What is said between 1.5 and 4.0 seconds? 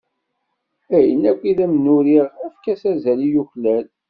i d am-n-uriɣ efk-as azal i yuklal.